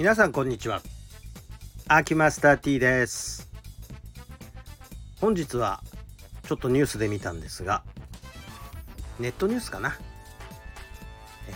[0.00, 0.80] 皆さんこんにちは。
[1.86, 3.50] アキマスター T です。
[5.20, 5.82] 本日は
[6.48, 7.82] ちょっとニュースで見たんですが
[9.18, 9.98] ネットニュースかな。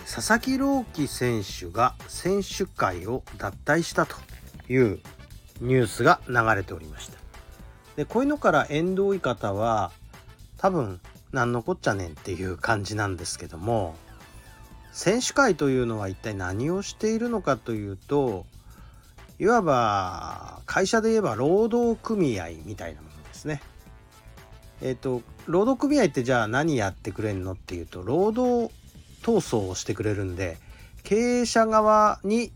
[0.05, 4.15] 佐々木朗希選手が選手会を脱退したと
[4.69, 5.01] いう
[5.63, 7.17] ニュースが流れておりました。
[7.97, 9.91] でこういうのから縁遠い方は
[10.59, 11.01] 多分
[11.33, 13.97] 何のこっちゃねんっていう感じなんですけども
[14.95, 18.47] 選手会というのは一体何をしているのかというと
[19.41, 23.61] いわば会社で言えば労働組合みたいなものですね。
[24.81, 28.73] えっ、ー、と労働組合ってじゃあ何やってくれんのっていうと労働
[29.23, 30.59] 闘争をしてくれるんで
[31.03, 32.53] 経営者側に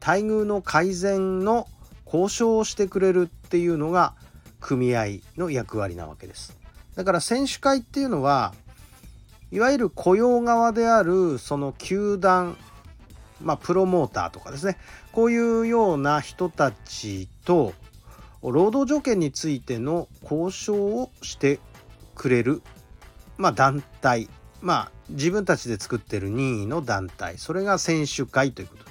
[0.00, 1.66] 待遇の改善の
[2.06, 4.14] 交渉をしてくれるっていうのが
[4.60, 6.56] 組合の役割なわけです。
[6.94, 8.54] だから選手会っていうのは
[9.54, 12.56] いわゆる雇用側であるその球団
[13.40, 14.76] まあプロモーターとかですね。
[15.12, 17.72] こういうような人たちと
[18.42, 21.60] 労働条件についての交渉をして
[22.16, 22.62] くれる、
[23.36, 24.28] まあ、団体。
[24.60, 27.38] まあ自分たちで作ってる任意の団体。
[27.38, 28.90] それが選手会ということで。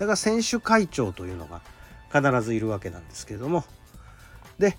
[0.00, 1.62] だから選手会長というのが
[2.12, 3.64] 必ずいるわけなんですけれども。
[4.58, 4.76] で、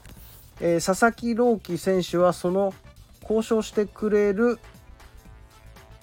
[0.59, 2.75] えー、佐々木朗希選手はその
[3.23, 4.59] 交渉してくれる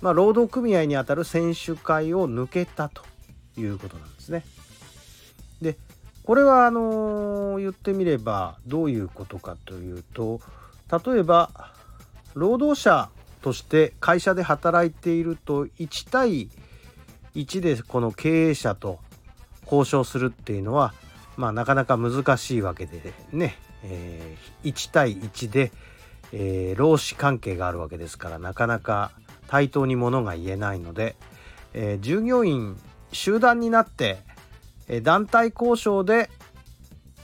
[0.02, 3.02] まあ、労働組合にあたる選手会を抜けたと
[3.56, 4.44] いうことなんですね。
[5.62, 5.78] で
[6.24, 10.40] これはあの言ってみればどういうことかというと
[10.90, 11.50] 例えば
[12.34, 13.08] 労働者
[13.40, 16.48] として会社で働いていると1対
[17.34, 19.00] 1でこの経営者と
[19.64, 20.94] 交渉するっていうのは
[21.36, 25.72] まあなかなか難しいわけでね、えー、1対1で、
[26.32, 29.12] えー、労使関係があるわけですからなかなか
[29.52, 31.14] 対等にものが言えないので、
[31.74, 32.80] えー、従業員
[33.12, 34.16] 集団になって、
[34.88, 36.30] えー、団体交渉で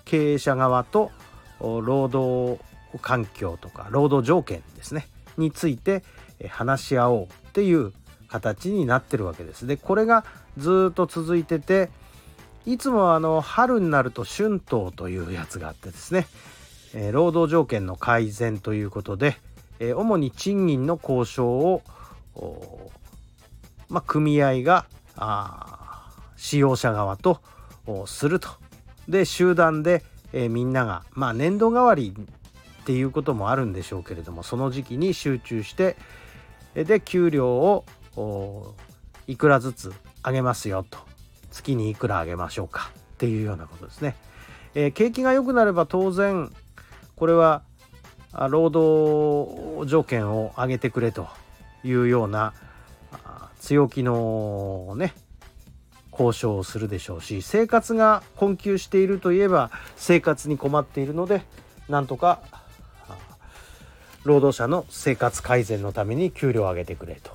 [0.05, 1.11] 経営者側と
[1.59, 2.61] 労働
[3.01, 6.05] 環境とか労働条件ですねについて
[6.51, 7.95] 話し合おうっていう
[8.29, 9.67] 形になってるわけです。
[9.67, 10.27] でこれが
[10.59, 11.89] ずっと続いてて
[12.67, 16.27] いつもあの春になると春闘というやつがあってですね、
[16.93, 19.39] えー、労働条件の改善ということで、
[19.81, 21.83] えー、主に賃金の交渉を
[23.89, 24.87] まあ、組合が
[26.37, 27.41] 使用者側と
[28.07, 28.49] すると。
[29.09, 32.15] で集団で、えー、みんなが、まあ、年度代わり
[32.83, 35.97] っていうこともあるんでしょうけれどもその時期に集中して
[36.75, 38.75] で給料を
[39.27, 39.93] いくらずつ
[40.25, 40.99] 上げますよと
[41.51, 44.17] 月にいくら上げましょうかっていうようなことですね。
[44.75, 46.53] えー、景気が良くなれば当然
[47.17, 47.63] これは
[48.51, 51.27] 労働条件を上げてくれと
[51.85, 52.53] いうような
[53.61, 55.15] 強気のね
[56.13, 61.43] 交渉をするでしょうし生活が困窮しているといえば生活に困っているので
[61.89, 62.41] なんとか
[64.25, 67.31] 労働者の生活改善のために給料を上げてくれと。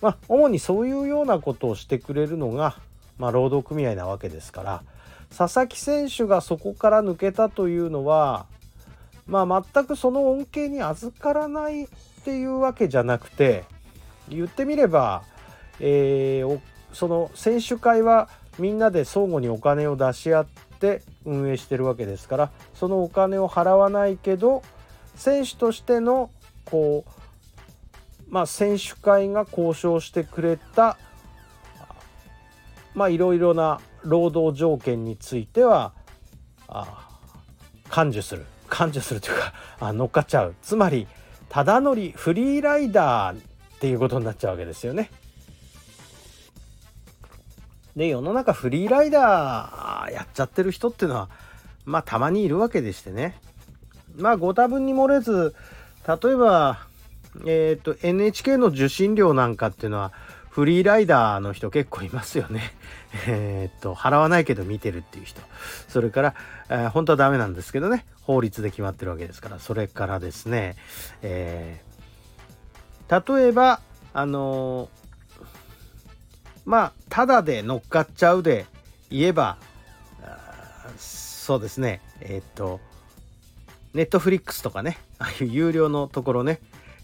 [0.00, 2.76] まあ主にそういうようなことをしてくれるのが、
[3.18, 4.82] まあ、労働組合なわけですから
[5.34, 8.46] 佐々木選手がそこから抜けたというのは
[9.26, 11.88] まあ全くその恩恵に預からない
[12.26, 13.62] っていうわけじゃなくて
[14.28, 15.22] 言ってみれば、
[15.78, 16.60] えー、
[16.92, 18.28] その選手会は
[18.58, 20.46] みんなで相互にお金を出し合っ
[20.80, 24.64] て運営してるわけですからそのお金を払わないけど
[25.14, 26.30] 選手としての
[26.64, 27.10] こう
[28.28, 30.98] まあ選手会が交渉してくれた
[32.92, 35.92] まあいろいろな労働条件については
[36.66, 37.08] あ
[37.88, 38.46] 感受する。
[38.68, 40.56] 感受するというかあ乗っかっちゃう。
[40.60, 41.06] つまり
[41.48, 43.40] ただ乗りフリーライダーっ
[43.80, 45.10] ていうことになっちゃうわけですよね。
[47.96, 51.30] で世の中フリーライダーやっちゃってる人っていうのは
[51.86, 53.40] まあたまにいるわけでしてね
[54.16, 55.54] まあご多分に漏れず
[56.06, 56.86] 例えば
[57.46, 60.12] えっ、ー、と NHK の受信料なんかっていうのは
[60.56, 62.72] フリーライダーの人結構いますよね。
[63.28, 65.42] えっと、払わないけど見てるっていう人。
[65.86, 66.34] それから、
[66.70, 69.58] えー、本当はダメなんですけどね、法律で決まってるわけですから。
[69.58, 70.76] それからですね、
[71.20, 73.82] えー、例えば、
[74.14, 75.40] あのー、
[76.64, 78.64] まあ、ただで乗っかっちゃうで
[79.10, 79.58] 言えば、
[80.96, 82.80] そうですね、えっと、
[83.92, 86.60] ネットフリックスとかね、ああいう有料のところね、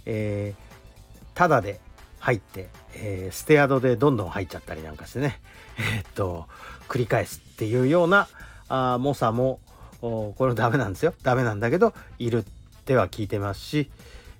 [0.07, 1.81] えー、ただで
[2.19, 5.41] 入って、えー、ステアドでどんどん入っちゃったりなんかしてね、
[5.79, 6.47] えー、っと
[6.89, 8.29] 繰り返すっていうような
[8.69, 9.61] あ猛者も
[10.01, 11.15] これダメなんですよ。
[11.23, 12.45] ダメなんだけどいるっ
[12.85, 13.91] ては聞いてますし。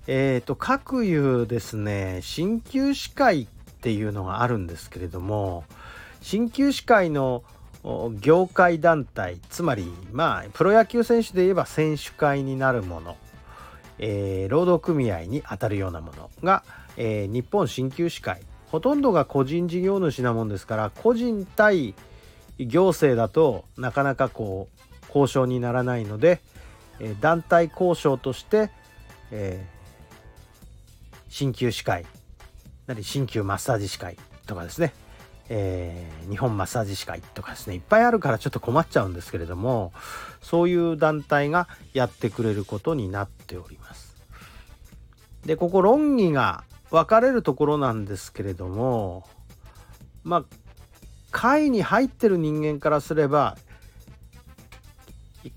[0.05, 3.47] えっ、と各有ですね鍼灸師会っ
[3.81, 5.63] ていうのがあるんですけれども
[6.21, 7.43] 鍼灸師会の
[8.19, 13.17] 業界団体つまりまあプロ野球選手で言えば選手会になるもの、
[13.99, 16.63] えー、労働組合にあたるようなものが、
[16.97, 18.41] えー、日本鍼灸師会。
[18.73, 21.93] ほとんどが個人事業主なもんですから個人対
[22.57, 26.41] 行政だとなかなかこう交渉にならないので、
[26.99, 28.71] えー、団体交渉として、
[29.29, 32.07] えー、鍼灸師会
[32.87, 34.17] なり鍼灸マッサージ師会
[34.47, 34.93] とかですね。
[35.55, 39.93] えー、日本マッサージ師会とかですねいっぱいあるからちょっと困っちゃうんですけれども
[40.41, 44.15] そういう団体がやってくれることになっております。
[45.45, 49.27] でここ論議が分かれるところなんですけれども
[50.23, 50.43] まあ
[51.29, 53.55] 会に入ってる人間からすれば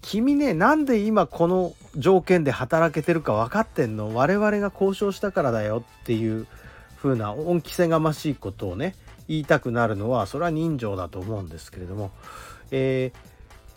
[0.02, 4.14] 君ねなんで今この条件で働けてるか分かってんの？
[4.14, 6.46] 我々が交渉したからだよっていう
[6.98, 8.94] 風な恩着せがましいことをね
[9.28, 12.10] 言いたくなるのはそれは人情だと思うんですけれども、
[12.70, 13.18] えー、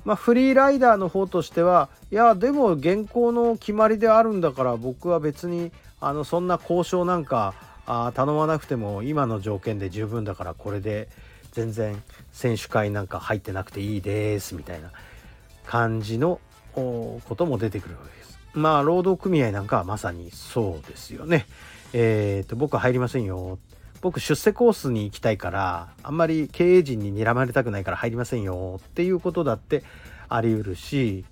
[0.06, 7.54] まあ、フリーライダーの方としてはいやでも現行の決まりであるんだから僕は別にあのそんな交渉なんか
[7.86, 11.10] あ頼まなくても今の条件で十分だからこれで
[11.52, 12.02] 全然
[12.32, 14.92] 選手会なんか入ってなくていいですみたいな
[15.66, 16.40] 感じの
[16.74, 18.40] ことも出てくるわけです。
[18.54, 21.46] まあ労働組合なんかはまさにそうですよね。
[21.94, 23.58] えっ、ー、と僕は入りませんよ
[24.02, 29.84] 僕出世コースに行きたいからあんまり経営陣に睨まれたくないから入りませんよっていうことだって
[30.30, 31.26] あり得るし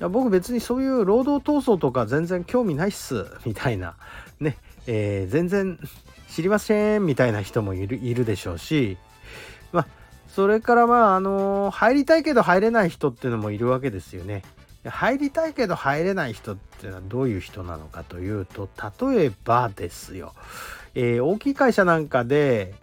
[0.00, 3.96] 僕別にそういう労働闘争とか全然興味ないっすみたいな
[4.40, 5.78] ね、えー、全然
[6.28, 8.96] 知りませんみたいな人もいるいるでしょうし
[9.72, 9.86] まあ
[10.28, 14.42] それからまああのー、入りたいけど入れない人っていうのもいるわけですよね。
[14.84, 18.68] 入りたいけど入れない人っていうのはどういう人なのかというと
[19.12, 20.32] 例えばですよ。
[20.94, 22.74] えー、大きい会社なんかで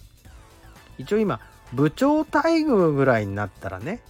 [0.97, 1.39] 一応今
[1.73, 4.01] 部長待遇ぐらいになったらね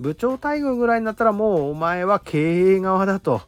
[0.00, 3.42] 部長待遇ぐらいになったらもうお前は経営側だと。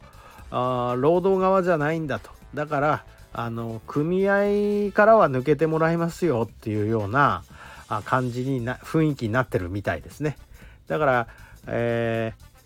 [0.49, 2.29] あ労働側じゃないんだと。
[2.53, 3.03] だから
[3.33, 7.43] あの組合からは抜けてもらいますよっていうような
[8.05, 10.37] 感じにな雰囲気になってるみたいですね。
[10.87, 11.27] だから、
[11.67, 12.56] えー、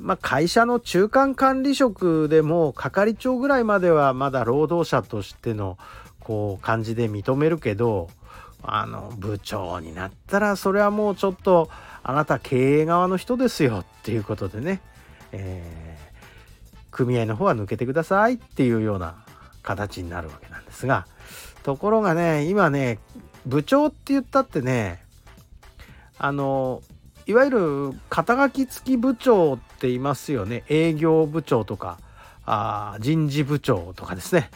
[0.00, 5.78] まあ、会社の中間管理職でも係長ぐらいまではまだ労働者としての
[6.20, 8.08] こう感じで認めるけど
[8.62, 11.70] あの部長になったらそれはもうちょっと
[12.02, 14.80] あなた経営側の人ですよっていうことでね、
[15.32, 19.24] えー、組合の方は抜けてくださいっていうような
[19.62, 21.06] 形になるわけなんですが。
[21.66, 23.00] ところがね今ね
[23.44, 25.02] 部長って言ったってね
[26.16, 26.80] あの
[27.26, 30.64] いわゆる肩書き付き部長っていますよね。
[30.68, 31.98] 営業部長とか
[32.46, 34.50] あ人事部長とかですね。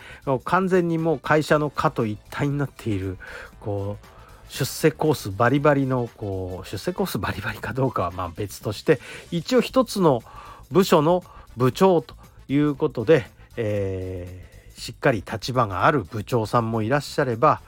[0.45, 3.19] 完全にもう会社の課と一体になっている
[3.61, 4.07] こう
[4.49, 9.01] 出世コースバリバリのこう出世コースバリバリかどうかはまあ別として
[9.31, 10.23] 一応一つの
[10.71, 11.23] 部署の
[11.57, 12.15] 部長と
[12.49, 13.27] いうことで、
[13.57, 17.61] えー、しっかり立場がある部長さんもいらっしゃれば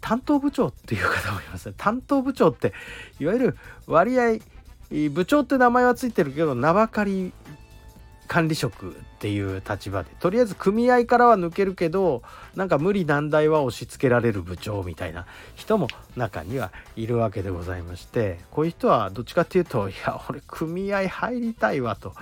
[0.00, 1.74] 担当部長っていう方もいますね。
[1.76, 2.72] 担当部長って
[3.18, 4.38] いわゆる割合
[4.90, 7.32] 部長って名前はついてるけど名ばかり
[8.26, 12.22] 管理職っていう立場でとりあえず組合からは抜けるけど
[12.54, 15.26] なんか無理難題は押し付けられる部長みたいな
[15.56, 22.12] 人も中にはいるわけでございましてこういう人はどっちかっていうといや俺組合入りたいわと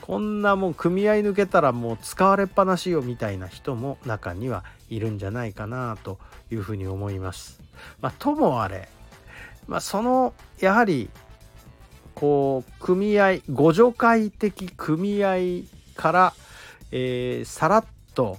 [0.00, 6.18] こんなもん組合抜けたらもう使われっぱなしよみたいな人も中にはいるんじゃないかなと
[6.50, 7.62] いうふうに思います。
[8.02, 8.90] まあ、ともあれ、
[9.66, 11.08] まあ、そのやはり
[12.24, 16.34] こう組合互助会的組合から、
[16.90, 18.38] えー、さらっと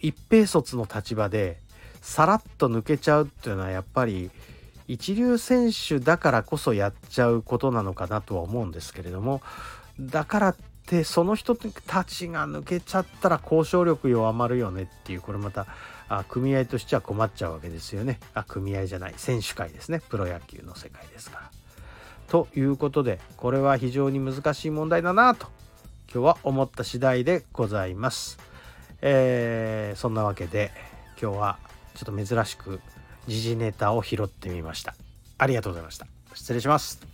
[0.00, 1.58] 一平卒の立場で
[2.00, 4.30] さらっと抜けちゃうっていうのはやっぱり
[4.88, 9.42] 一流選手だからこそやっちゃうことなのかなとは思うんですけれども
[10.00, 10.56] だからっ
[10.86, 15.66] てその人たちが抜けちゃったら交渉力弱まるよねっていうこれまた
[16.08, 21.59] あ組合としては困っちゃうわけですよねあ組合じゃない選手会ですねプロ野球の世界ですから。
[22.30, 25.48] ということでこれは非常に難しい問題だなと
[26.12, 28.38] 今日は思った次第でございます。
[29.02, 30.70] えー、そんなわけで
[31.20, 31.58] 今日は
[31.94, 32.80] ちょっと珍しく
[33.26, 34.94] 時事ネタを拾ってみました。
[35.38, 36.06] ありがとうございました。
[36.34, 37.09] 失礼します。